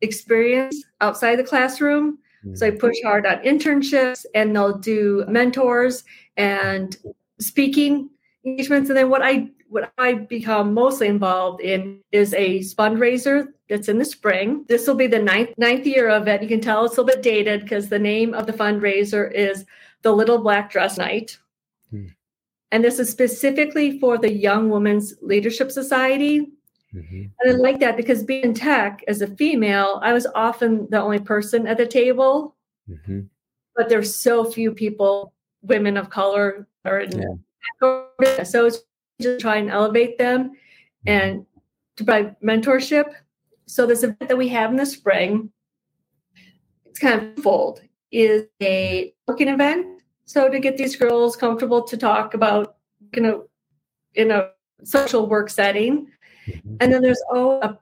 experience 0.01 0.83
outside 1.01 1.37
the 1.37 1.45
classroom. 1.45 2.19
Mm-hmm. 2.45 2.55
So 2.55 2.71
they 2.71 2.77
push 2.77 2.97
hard 3.03 3.27
on 3.27 3.39
internships 3.39 4.25
and 4.35 4.55
they'll 4.55 4.79
do 4.79 5.25
mentors 5.29 6.05
and 6.37 6.97
speaking 7.41 8.11
engagements. 8.45 8.91
And 8.91 8.97
then 8.97 9.11
what 9.11 9.23
I 9.23 9.51
what 9.69 9.93
I 9.99 10.15
become 10.15 10.75
mostly 10.75 11.09
involved 11.09 11.61
in 11.61 12.01
is 12.13 12.33
a 12.35 12.61
fundraiser 12.61 13.49
that's 13.69 13.89
in 13.89 13.99
the 13.99 14.05
spring. 14.05 14.65
This 14.69 14.87
will 14.87 14.95
be 14.95 15.07
the 15.07 15.19
ninth 15.19 15.51
ninth 15.59 15.87
year 15.87 16.09
of 16.09 16.29
it. 16.29 16.43
You 16.43 16.49
can 16.49 16.61
tell 16.61 16.85
it's 16.85 16.97
a 16.97 17.03
little 17.03 17.17
bit 17.17 17.23
dated 17.23 17.63
because 17.63 17.89
the 17.89 17.99
name 17.99 18.35
of 18.35 18.47
the 18.47 18.53
fundraiser 18.53 19.33
is 19.33 19.65
the 20.03 20.13
Little 20.13 20.39
Black 20.39 20.71
Dress 20.71 20.99
Night. 20.99 21.39
Hmm. 21.91 22.07
And 22.71 22.85
this 22.85 22.99
is 22.99 23.11
specifically 23.11 23.99
for 23.99 24.19
the 24.19 24.33
Young 24.33 24.71
Women's 24.71 25.15
Leadership 25.21 25.71
Society. 25.71 26.53
Mm-hmm. 26.95 27.23
And 27.41 27.53
I 27.53 27.57
like 27.57 27.81
that 27.81 27.97
because 27.97 28.23
being 28.23 28.45
in 28.45 28.55
tech 28.55 29.03
as 29.09 29.21
a 29.21 29.27
female, 29.27 30.01
I 30.03 30.13
was 30.13 30.27
often 30.35 30.89
the 30.91 31.01
only 31.01 31.19
person 31.19 31.67
at 31.67 31.77
the 31.77 31.87
table. 31.87 32.55
Mm-hmm. 32.89 33.23
But 33.75 33.89
there's 33.89 34.15
so 34.15 34.45
few 34.45 34.73
people, 34.73 35.33
women 35.63 35.97
of 35.97 36.09
color, 36.09 36.67
are 36.85 37.01
in 37.01 37.19
yeah. 37.83 38.43
so 38.45 38.67
it's 38.67 38.79
just 39.21 39.41
try 39.41 39.57
and 39.57 39.71
elevate 39.71 40.19
them 40.19 40.53
and 41.07 41.47
to 41.97 42.05
provide 42.05 42.37
mentorship. 42.41 43.13
So 43.67 43.87
this 43.87 44.03
event 44.03 44.29
that 44.29 44.39
we 44.39 44.49
have 44.49 44.71
in 44.71 44.77
the 44.77 44.87
spring, 44.87 45.51
it's 46.85 46.99
kind 46.99 47.37
of 47.37 47.43
fold, 47.43 47.83
is 48.13 48.47
a 48.63 49.15
working 49.27 49.49
event. 49.49 50.03
So 50.25 50.49
to 50.49 50.59
get 50.59 50.77
these 50.77 50.97
girls 50.97 51.37
comfortable 51.37 51.83
to 51.83 51.97
talk 51.97 52.35
about 52.35 52.77
you 53.15 53.23
know 53.23 53.49
in 54.15 54.31
a 54.31 54.51
social 54.85 55.27
work 55.27 55.51
setting. 55.51 56.09
Mm-hmm. 56.49 56.77
And 56.81 56.93
then 56.93 57.03
there's 57.03 57.23
oh 57.31 57.61
a 57.61 57.79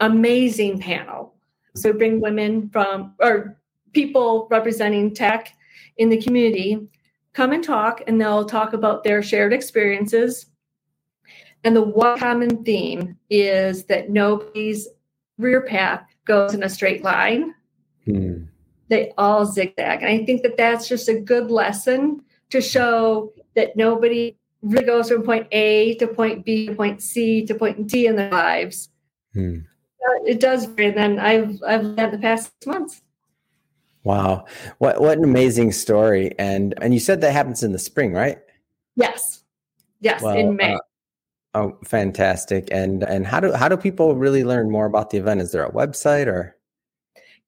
amazing 0.00 0.80
panel. 0.80 1.34
So 1.74 1.90
we 1.90 1.98
bring 1.98 2.20
women 2.20 2.68
from 2.70 3.14
or 3.20 3.58
people 3.92 4.48
representing 4.50 5.14
tech 5.14 5.54
in 5.96 6.08
the 6.08 6.20
community 6.20 6.88
come 7.32 7.52
and 7.52 7.64
talk 7.64 8.02
and 8.06 8.20
they'll 8.20 8.44
talk 8.44 8.72
about 8.72 9.04
their 9.04 9.22
shared 9.22 9.52
experiences 9.52 10.46
and 11.64 11.76
the 11.76 11.82
one 11.82 12.18
common 12.18 12.64
theme 12.64 13.16
is 13.30 13.84
that 13.84 14.10
nobody's 14.10 14.88
rear 15.38 15.62
path 15.62 16.04
goes 16.24 16.54
in 16.54 16.62
a 16.62 16.68
straight 16.68 17.02
line. 17.02 17.54
Hmm. 18.04 18.44
They 18.88 19.12
all 19.16 19.46
zigzag. 19.46 20.02
And 20.02 20.08
I 20.08 20.24
think 20.24 20.42
that 20.42 20.56
that's 20.56 20.88
just 20.88 21.08
a 21.08 21.18
good 21.18 21.50
lesson 21.50 22.22
to 22.50 22.60
show 22.60 23.32
that 23.54 23.76
nobody 23.76 24.36
really 24.60 24.84
goes 24.84 25.08
from 25.08 25.22
point 25.22 25.46
A 25.52 25.94
to 25.96 26.06
point 26.06 26.44
B 26.44 26.66
to 26.66 26.74
point 26.74 27.02
C 27.02 27.46
to 27.46 27.54
point 27.54 27.88
D 27.88 28.06
in 28.06 28.16
their 28.16 28.30
lives. 28.30 28.90
Hmm. 29.32 29.60
It 30.26 30.40
does. 30.40 30.64
And 30.64 30.96
then 30.96 31.18
I've, 31.18 31.62
I've 31.66 31.84
learned 31.84 32.12
the 32.12 32.18
past 32.18 32.52
six 32.60 32.66
months. 32.66 33.02
Wow. 34.04 34.46
What, 34.78 35.00
what 35.00 35.16
an 35.16 35.24
amazing 35.24 35.72
story. 35.72 36.34
And, 36.38 36.74
and 36.82 36.92
you 36.92 37.00
said 37.00 37.20
that 37.20 37.32
happens 37.32 37.62
in 37.62 37.72
the 37.72 37.78
spring, 37.78 38.12
right? 38.12 38.38
Yes. 38.96 39.44
Yes. 40.00 40.22
Well, 40.22 40.36
in 40.36 40.56
May. 40.56 40.74
Uh, 40.74 40.78
Oh, 41.54 41.76
fantastic! 41.84 42.68
And 42.70 43.02
and 43.02 43.26
how 43.26 43.40
do 43.40 43.52
how 43.52 43.68
do 43.68 43.76
people 43.76 44.16
really 44.16 44.42
learn 44.42 44.70
more 44.70 44.86
about 44.86 45.10
the 45.10 45.18
event? 45.18 45.40
Is 45.40 45.52
there 45.52 45.64
a 45.64 45.70
website 45.70 46.26
or? 46.26 46.56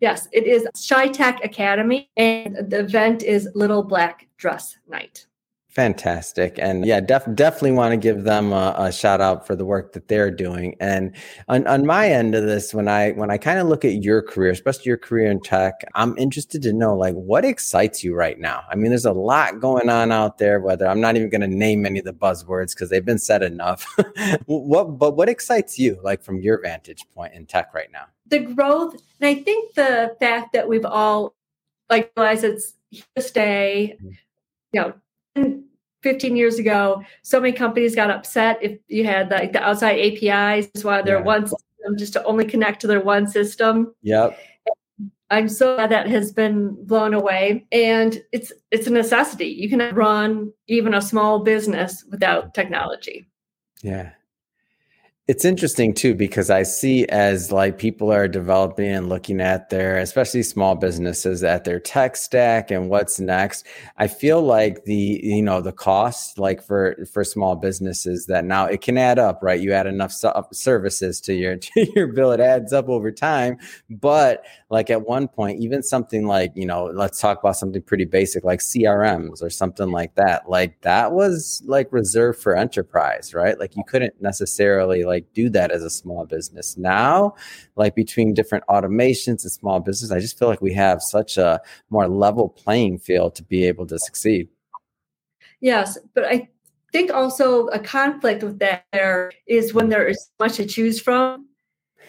Yes, 0.00 0.28
it 0.32 0.46
is 0.46 0.66
Chi 0.88 1.08
Tech 1.08 1.42
Academy, 1.42 2.10
and 2.16 2.56
the 2.68 2.80
event 2.80 3.22
is 3.22 3.48
Little 3.54 3.82
Black 3.82 4.28
Dress 4.36 4.76
Night. 4.88 5.26
Fantastic. 5.74 6.56
And 6.60 6.86
yeah, 6.86 7.00
def- 7.00 7.34
definitely 7.34 7.72
want 7.72 7.90
to 7.90 7.96
give 7.96 8.22
them 8.22 8.52
a, 8.52 8.76
a, 8.78 8.92
shout 8.92 9.20
out 9.20 9.44
for 9.44 9.56
the 9.56 9.64
work 9.64 9.92
that 9.94 10.06
they're 10.06 10.30
doing. 10.30 10.76
And 10.78 11.16
on, 11.48 11.66
on 11.66 11.84
my 11.84 12.08
end 12.08 12.36
of 12.36 12.44
this, 12.44 12.72
when 12.72 12.86
I 12.86 13.10
when 13.10 13.32
I 13.32 13.38
kind 13.38 13.58
of 13.58 13.66
look 13.66 13.84
at 13.84 14.04
your 14.04 14.22
career, 14.22 14.52
especially 14.52 14.84
your 14.84 14.98
career 14.98 15.28
in 15.28 15.40
tech, 15.40 15.82
I'm 15.96 16.16
interested 16.16 16.62
to 16.62 16.72
know 16.72 16.94
like 16.94 17.14
what 17.14 17.44
excites 17.44 18.04
you 18.04 18.14
right 18.14 18.38
now. 18.38 18.62
I 18.70 18.76
mean, 18.76 18.90
there's 18.90 19.04
a 19.04 19.12
lot 19.12 19.58
going 19.58 19.88
on 19.88 20.12
out 20.12 20.38
there, 20.38 20.60
whether 20.60 20.86
I'm 20.86 21.00
not 21.00 21.16
even 21.16 21.28
going 21.28 21.40
to 21.40 21.48
name 21.48 21.86
any 21.86 21.98
of 21.98 22.04
the 22.04 22.14
buzzwords 22.14 22.72
because 22.72 22.88
they've 22.88 23.04
been 23.04 23.18
said 23.18 23.42
enough. 23.42 23.84
what 24.46 24.96
but 24.96 25.16
what 25.16 25.28
excites 25.28 25.76
you 25.76 25.98
like 26.04 26.22
from 26.22 26.40
your 26.40 26.60
vantage 26.62 27.04
point 27.16 27.34
in 27.34 27.46
tech 27.46 27.74
right 27.74 27.90
now? 27.92 28.04
The 28.28 28.38
growth, 28.38 28.94
and 29.20 29.26
I 29.26 29.42
think 29.42 29.74
the 29.74 30.16
fact 30.20 30.52
that 30.52 30.68
we've 30.68 30.86
all 30.86 31.34
like 31.90 32.12
realized 32.16 32.44
it's 32.44 32.74
here 32.92 33.02
to 33.16 33.22
stay, 33.22 33.96
mm-hmm. 34.00 34.10
you 34.72 34.80
know 34.80 34.94
15 36.02 36.36
years 36.36 36.58
ago, 36.58 37.02
so 37.22 37.40
many 37.40 37.52
companies 37.52 37.94
got 37.94 38.10
upset 38.10 38.58
if 38.62 38.78
you 38.88 39.04
had 39.04 39.30
like 39.30 39.52
the 39.52 39.62
outside 39.62 39.98
APIs, 39.98 40.68
why 40.82 41.02
their 41.02 41.18
yeah. 41.18 41.24
one 41.24 41.46
system 41.46 41.96
just 41.96 42.12
to 42.12 42.24
only 42.24 42.44
connect 42.44 42.80
to 42.80 42.86
their 42.86 43.00
one 43.00 43.26
system. 43.26 43.94
Yep. 44.02 44.38
I'm 45.30 45.48
so 45.48 45.74
glad 45.76 45.90
that 45.90 46.06
has 46.08 46.32
been 46.32 46.76
blown 46.84 47.14
away. 47.14 47.66
And 47.72 48.22
it's 48.32 48.52
it's 48.70 48.86
a 48.86 48.90
necessity. 48.90 49.46
You 49.46 49.68
cannot 49.68 49.96
run 49.96 50.52
even 50.68 50.94
a 50.94 51.02
small 51.02 51.40
business 51.40 52.04
without 52.10 52.54
technology. 52.54 53.26
Yeah 53.82 54.10
it's 55.26 55.46
interesting 55.46 55.94
too 55.94 56.14
because 56.14 56.50
I 56.50 56.64
see 56.64 57.06
as 57.06 57.50
like 57.50 57.78
people 57.78 58.12
are 58.12 58.28
developing 58.28 58.90
and 58.90 59.08
looking 59.08 59.40
at 59.40 59.70
their, 59.70 59.96
especially 59.96 60.42
small 60.42 60.74
businesses, 60.74 61.42
at 61.42 61.64
their 61.64 61.80
tech 61.80 62.16
stack 62.16 62.70
and 62.70 62.90
what's 62.90 63.18
next. 63.18 63.66
I 63.96 64.06
feel 64.06 64.42
like 64.42 64.84
the 64.84 65.20
you 65.22 65.40
know 65.40 65.62
the 65.62 65.72
cost 65.72 66.38
like 66.38 66.62
for 66.62 67.06
for 67.10 67.24
small 67.24 67.56
businesses 67.56 68.26
that 68.26 68.44
now 68.44 68.66
it 68.66 68.82
can 68.82 68.98
add 68.98 69.18
up, 69.18 69.38
right? 69.42 69.58
You 69.58 69.72
add 69.72 69.86
enough 69.86 70.12
services 70.52 71.22
to 71.22 71.32
your 71.32 71.56
to 71.74 71.86
your 71.96 72.08
bill, 72.08 72.32
it 72.32 72.40
adds 72.40 72.74
up 72.74 72.90
over 72.90 73.10
time. 73.10 73.56
But 73.88 74.44
like 74.74 74.90
at 74.90 75.06
one 75.06 75.28
point, 75.28 75.60
even 75.60 75.84
something 75.84 76.26
like 76.26 76.50
you 76.56 76.66
know, 76.66 76.86
let's 76.86 77.20
talk 77.20 77.38
about 77.38 77.56
something 77.56 77.80
pretty 77.80 78.04
basic 78.04 78.42
like 78.42 78.58
CRMs 78.58 79.40
or 79.40 79.48
something 79.48 79.92
like 79.92 80.16
that. 80.16 80.50
Like 80.50 80.80
that 80.80 81.12
was 81.12 81.62
like 81.64 81.92
reserved 81.92 82.40
for 82.40 82.56
enterprise, 82.56 83.32
right? 83.32 83.56
Like 83.56 83.76
you 83.76 83.84
couldn't 83.86 84.20
necessarily 84.20 85.04
like 85.04 85.32
do 85.32 85.48
that 85.50 85.70
as 85.70 85.84
a 85.84 85.90
small 85.90 86.26
business. 86.26 86.76
Now, 86.76 87.36
like 87.76 87.94
between 87.94 88.34
different 88.34 88.64
automations 88.68 89.44
and 89.44 89.52
small 89.52 89.78
business, 89.78 90.10
I 90.10 90.18
just 90.18 90.36
feel 90.36 90.48
like 90.48 90.60
we 90.60 90.74
have 90.74 91.00
such 91.00 91.38
a 91.38 91.60
more 91.88 92.08
level 92.08 92.48
playing 92.48 92.98
field 92.98 93.36
to 93.36 93.44
be 93.44 93.68
able 93.68 93.86
to 93.86 93.98
succeed. 94.00 94.48
Yes, 95.60 95.96
but 96.14 96.24
I 96.24 96.48
think 96.90 97.12
also 97.12 97.68
a 97.68 97.78
conflict 97.78 98.42
with 98.42 98.58
that 98.58 98.86
there 98.92 99.30
is 99.46 99.72
when 99.72 99.88
there 99.88 100.08
is 100.08 100.30
much 100.40 100.56
to 100.56 100.66
choose 100.66 101.00
from. 101.00 101.46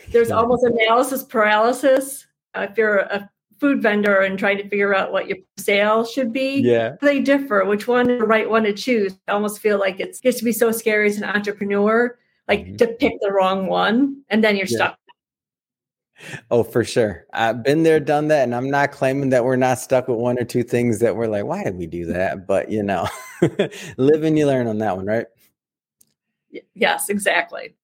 There's 0.09 0.31
almost 0.31 0.63
analysis 0.63 1.21
paralysis. 1.23 2.25
If 2.63 2.77
you're 2.77 2.99
a 2.99 3.29
food 3.59 3.81
vendor 3.81 4.21
and 4.21 4.37
trying 4.37 4.57
to 4.57 4.67
figure 4.67 4.93
out 4.93 5.11
what 5.11 5.27
your 5.27 5.37
sale 5.57 6.05
should 6.05 6.33
be. 6.33 6.59
Yeah. 6.59 6.95
They 7.01 7.19
differ. 7.19 7.63
Which 7.65 7.87
one 7.87 8.09
is 8.09 8.19
the 8.19 8.27
right 8.27 8.49
one 8.49 8.63
to 8.63 8.73
choose? 8.73 9.17
I 9.27 9.31
almost 9.31 9.59
feel 9.59 9.79
like 9.79 9.99
it 9.99 10.17
gets 10.21 10.39
to 10.39 10.45
be 10.45 10.51
so 10.51 10.71
scary 10.71 11.07
as 11.09 11.17
an 11.17 11.23
entrepreneur 11.23 12.17
like 12.47 12.61
mm-hmm. 12.61 12.75
to 12.77 12.87
pick 12.87 13.13
the 13.21 13.31
wrong 13.31 13.67
one 13.67 14.21
and 14.29 14.43
then 14.43 14.55
you're 14.55 14.67
yeah. 14.67 14.77
stuck. 14.77 14.99
Oh, 16.49 16.63
for 16.63 16.83
sure. 16.83 17.25
I've 17.33 17.61
been 17.61 17.83
there, 17.83 17.99
done 17.99 18.29
that. 18.29 18.43
And 18.43 18.55
I'm 18.55 18.69
not 18.69 18.91
claiming 18.91 19.29
that 19.31 19.43
we're 19.43 19.57
not 19.57 19.79
stuck 19.79 20.07
with 20.07 20.17
one 20.17 20.39
or 20.39 20.45
two 20.45 20.63
things 20.63 20.99
that 20.99 21.15
we're 21.15 21.27
like, 21.27 21.43
why 21.43 21.63
did 21.63 21.75
we 21.75 21.87
do 21.87 22.05
that? 22.05 22.47
But, 22.47 22.71
you 22.71 22.83
know, 22.83 23.07
live 23.97 24.23
and 24.23 24.37
you 24.37 24.47
learn 24.47 24.67
on 24.67 24.77
that 24.77 24.95
one, 24.95 25.05
right? 25.05 25.25
Yes, 26.73 27.09
exactly. 27.09 27.75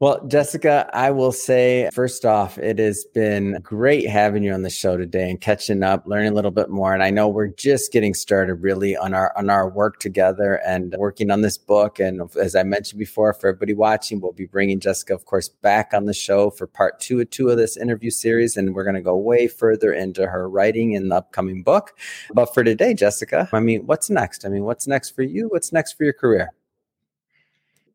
Well, 0.00 0.26
Jessica, 0.26 0.88
I 0.94 1.10
will 1.10 1.30
say 1.30 1.90
first 1.92 2.24
off, 2.24 2.56
it 2.56 2.78
has 2.78 3.04
been 3.12 3.60
great 3.62 4.08
having 4.08 4.42
you 4.42 4.54
on 4.54 4.62
the 4.62 4.70
show 4.70 4.96
today 4.96 5.28
and 5.28 5.38
catching 5.38 5.82
up, 5.82 6.06
learning 6.06 6.32
a 6.32 6.34
little 6.34 6.50
bit 6.50 6.70
more. 6.70 6.94
And 6.94 7.02
I 7.02 7.10
know 7.10 7.28
we're 7.28 7.48
just 7.48 7.92
getting 7.92 8.14
started 8.14 8.54
really 8.54 8.96
on 8.96 9.12
our 9.12 9.36
on 9.36 9.50
our 9.50 9.68
work 9.68 10.00
together 10.00 10.54
and 10.64 10.94
working 10.96 11.30
on 11.30 11.42
this 11.42 11.58
book. 11.58 12.00
And 12.00 12.34
as 12.40 12.56
I 12.56 12.62
mentioned 12.62 12.98
before, 12.98 13.34
for 13.34 13.48
everybody 13.48 13.74
watching, 13.74 14.22
we'll 14.22 14.32
be 14.32 14.46
bringing 14.46 14.80
Jessica, 14.80 15.12
of 15.12 15.26
course, 15.26 15.50
back 15.50 15.90
on 15.92 16.06
the 16.06 16.14
show 16.14 16.48
for 16.48 16.66
part 16.66 16.98
two 16.98 17.20
of 17.20 17.28
two 17.28 17.50
of 17.50 17.58
this 17.58 17.76
interview 17.76 18.10
series, 18.10 18.56
and 18.56 18.74
we're 18.74 18.84
going 18.84 18.94
to 18.94 19.02
go 19.02 19.18
way 19.18 19.48
further 19.48 19.92
into 19.92 20.26
her 20.26 20.48
writing 20.48 20.92
in 20.92 21.10
the 21.10 21.16
upcoming 21.16 21.62
book. 21.62 21.92
But 22.32 22.54
for 22.54 22.64
today, 22.64 22.94
Jessica, 22.94 23.50
I 23.52 23.60
mean, 23.60 23.84
what's 23.84 24.08
next? 24.08 24.46
I 24.46 24.48
mean, 24.48 24.64
what's 24.64 24.86
next 24.86 25.10
for 25.10 25.20
you? 25.20 25.48
What's 25.48 25.74
next 25.74 25.92
for 25.92 26.04
your 26.04 26.14
career? 26.14 26.54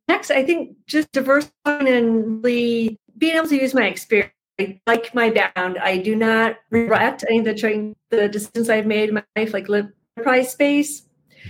Next, 0.07 0.31
I 0.31 0.45
think 0.45 0.75
just 0.87 1.11
diversifying 1.11 1.87
and 1.87 2.43
really 2.43 2.99
being 3.17 3.35
able 3.35 3.47
to 3.47 3.59
use 3.59 3.73
my 3.73 3.87
experience. 3.87 4.31
I 4.59 4.79
like 4.87 5.13
my 5.13 5.29
background. 5.29 5.77
I 5.79 5.97
do 5.97 6.15
not 6.15 6.57
regret 6.69 7.23
any 7.27 7.39
of 7.39 7.45
the 7.45 7.53
train, 7.53 7.95
the 8.09 8.29
decisions 8.29 8.69
I've 8.69 8.85
made 8.85 9.09
in 9.09 9.15
my 9.15 9.23
life, 9.35 9.53
like 9.53 9.67
live 9.67 9.89
enterprise 10.15 10.51
space. 10.51 11.03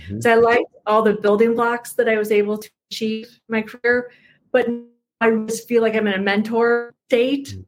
Mm-hmm. 0.08 0.20
So 0.20 0.32
I 0.32 0.34
like 0.34 0.64
all 0.86 1.02
the 1.02 1.14
building 1.14 1.54
blocks 1.54 1.92
that 1.94 2.08
I 2.08 2.16
was 2.16 2.32
able 2.32 2.58
to 2.58 2.70
achieve 2.90 3.40
my 3.48 3.62
career, 3.62 4.10
but 4.52 4.66
I 5.20 5.30
just 5.46 5.68
feel 5.68 5.82
like 5.82 5.94
I'm 5.94 6.06
in 6.06 6.14
a 6.14 6.22
mentor 6.22 6.94
state 7.08 7.48
mm-hmm. 7.48 7.60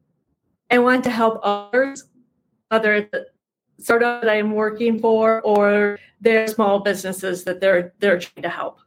and 0.69 0.83
want 0.83 1.03
to 1.05 1.09
help 1.09 1.39
others, 1.43 2.03
whether 2.69 2.95
it's 2.95 3.11
the 3.11 3.27
startup 3.79 4.21
that 4.21 4.29
I'm 4.29 4.51
working 4.51 4.99
for 4.99 5.41
or 5.41 5.99
their 6.19 6.47
small 6.47 6.79
businesses 6.79 7.43
that 7.45 7.61
they're 7.61 7.93
they're 7.99 8.19
trying 8.19 8.43
to 8.43 8.49
help. 8.49 8.79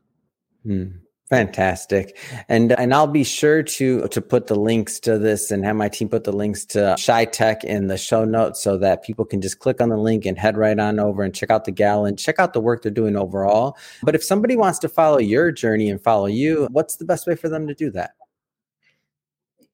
Mm. 0.66 0.98
Fantastic. 1.32 2.18
And 2.50 2.72
and 2.72 2.92
I'll 2.92 3.06
be 3.06 3.24
sure 3.24 3.62
to 3.62 4.06
to 4.06 4.20
put 4.20 4.48
the 4.48 4.54
links 4.54 5.00
to 5.00 5.18
this 5.18 5.50
and 5.50 5.64
have 5.64 5.76
my 5.76 5.88
team 5.88 6.10
put 6.10 6.24
the 6.24 6.32
links 6.32 6.66
to 6.66 6.94
ChiTech 6.98 7.64
in 7.64 7.86
the 7.86 7.96
show 7.96 8.26
notes 8.26 8.62
so 8.62 8.76
that 8.76 9.02
people 9.02 9.24
can 9.24 9.40
just 9.40 9.58
click 9.58 9.80
on 9.80 9.88
the 9.88 9.96
link 9.96 10.26
and 10.26 10.36
head 10.38 10.58
right 10.58 10.78
on 10.78 11.00
over 11.00 11.22
and 11.22 11.34
check 11.34 11.50
out 11.50 11.64
the 11.64 11.70
gal 11.70 12.04
and 12.04 12.18
check 12.18 12.38
out 12.38 12.52
the 12.52 12.60
work 12.60 12.82
they're 12.82 12.92
doing 12.92 13.16
overall. 13.16 13.78
But 14.02 14.14
if 14.14 14.22
somebody 14.22 14.56
wants 14.56 14.78
to 14.80 14.90
follow 14.90 15.16
your 15.16 15.50
journey 15.52 15.88
and 15.88 15.98
follow 15.98 16.26
you, 16.26 16.68
what's 16.70 16.96
the 16.96 17.06
best 17.06 17.26
way 17.26 17.34
for 17.34 17.48
them 17.48 17.66
to 17.66 17.72
do 17.74 17.90
that? 17.92 18.10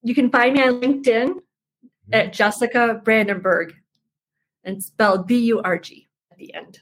You 0.05 0.15
can 0.15 0.31
find 0.31 0.55
me 0.55 0.63
on 0.63 0.81
LinkedIn 0.81 1.41
at 2.13 2.27
mm-hmm. 2.27 2.33
Jessica 2.35 3.01
Brandenburg 3.03 3.75
and 4.63 4.81
spelled 4.81 5.27
B 5.27 5.39
U 5.47 5.61
R 5.65 5.77
G 5.77 6.07
at 6.31 6.39
the 6.39 6.55
end. 6.55 6.79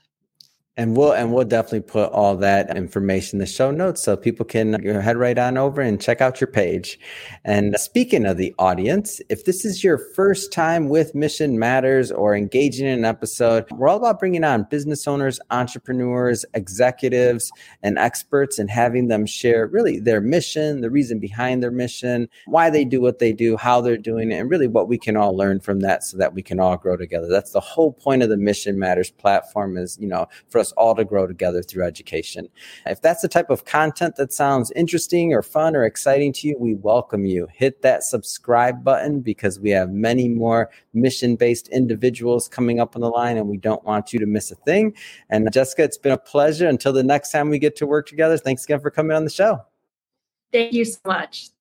And 0.79 0.95
we'll 0.95 1.13
and 1.13 1.33
we'll 1.33 1.47
definitely 1.47 1.81
put 1.81 2.13
all 2.13 2.37
that 2.37 2.77
information 2.77 3.37
in 3.37 3.41
the 3.41 3.47
show 3.47 3.71
notes 3.71 4.03
so 4.03 4.15
people 4.15 4.45
can 4.45 4.75
head 4.85 5.17
right 5.17 5.39
on 5.39 5.57
over 5.57 5.81
and 5.81 5.99
check 5.99 6.21
out 6.21 6.39
your 6.39 6.49
page. 6.49 6.99
And 7.47 7.79
speaking 7.79 8.27
of 8.27 8.37
the 8.37 8.55
audience, 8.59 9.23
if 9.31 9.47
this 9.47 9.65
is 9.65 9.83
your 9.83 9.97
first 9.97 10.53
time 10.53 10.91
with 10.91 11.15
Mission 11.15 11.59
Matters 11.59 12.13
or 12.13 12.37
engaging 12.37 12.87
in 12.87 12.99
an 12.99 13.05
episode, 13.07 13.65
we're 13.73 13.89
all 13.89 13.97
about 13.97 14.21
bringing 14.21 14.45
on 14.45 14.67
business 14.69 15.09
owners, 15.09 15.41
entrepreneurs, 15.51 16.45
executives, 16.53 17.51
and 17.83 17.97
experts 17.97 18.59
and 18.59 18.69
having 18.69 19.09
them 19.09 19.25
share 19.25 19.67
really 19.69 19.99
their 19.99 20.21
mission, 20.21 20.83
the 20.83 20.91
reason 20.91 21.19
behind 21.19 21.63
their 21.63 21.71
mission, 21.71 22.29
why 22.45 22.69
they 22.69 22.85
do 22.85 23.01
what 23.01 23.19
they 23.19 23.33
do, 23.33 23.57
how 23.57 23.81
they're 23.81 23.97
doing 23.97 24.31
it, 24.31 24.35
and 24.35 24.51
really 24.51 24.69
what 24.69 24.89
we 24.89 24.99
can 24.99 25.17
all 25.17 25.35
learn 25.35 25.59
from 25.59 25.81
that 25.81 26.05
so 26.05 26.19
that 26.19 26.35
we 26.35 26.43
can 26.43 26.61
all 26.61 26.77
grow 26.77 26.99
together. 26.99 27.29
That's 27.29 27.53
the 27.53 27.61
whole 27.61 27.93
point 27.93 28.23
of 28.23 28.29
the 28.29 28.37
Mission 28.37 28.79
Matters 28.79 29.11
platform 29.11 29.79
is, 29.79 29.97
you 29.99 30.07
know, 30.07 30.27
for 30.51 30.59
us 30.59 30.66
us 30.67 30.73
all 30.73 30.95
to 30.95 31.05
grow 31.05 31.27
together 31.27 31.63
through 31.63 31.85
education. 31.85 32.49
If 32.87 33.01
that's 33.01 33.23
the 33.23 33.29
type 33.29 33.51
of 33.51 33.65
content 33.65 34.17
that 34.17 34.33
sounds 34.33 34.71
interesting 34.73 35.33
or 35.33 35.43
fun 35.43 35.77
or 35.77 35.85
exciting 35.85 36.33
to 36.35 36.49
you, 36.49 36.57
we 36.59 36.75
welcome 36.75 37.25
you. 37.25 37.47
Hit 37.53 37.83
that 37.83 38.03
subscribe 38.03 38.83
button 38.83 39.21
because 39.21 39.61
we 39.61 39.71
have 39.71 39.91
many 39.91 40.29
more 40.29 40.71
mission 40.95 41.37
based 41.37 41.69
individuals 41.69 42.49
coming 42.49 42.81
up 42.81 42.97
on 42.97 43.03
the 43.03 43.11
line 43.11 43.37
and 43.37 43.49
we 43.49 43.57
don't 43.57 43.85
want 43.85 44.13
you 44.13 44.19
to 44.19 44.27
miss 44.27 44.51
a 44.51 44.57
thing. 44.57 44.95
And 45.31 45.51
Jessica, 45.53 45.85
it's 45.85 45.99
been 45.99 46.13
a 46.13 46.19
pleasure. 46.19 46.69
Until 46.69 46.93
the 46.93 47.03
next 47.03 47.31
time 47.31 47.49
we 47.49 47.59
get 47.59 47.77
to 47.77 47.87
work 47.87 48.09
together, 48.09 48.37
thanks 48.37 48.65
again 48.65 48.81
for 48.81 48.91
coming 48.91 49.17
on 49.17 49.25
the 49.25 49.31
show. 49.31 49.65
Thank 50.53 50.73
you 50.73 50.85
so 50.85 51.01
much. 51.05 51.51